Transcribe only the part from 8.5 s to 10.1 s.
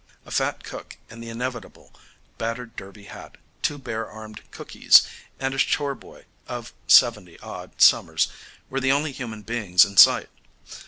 were the only human beings in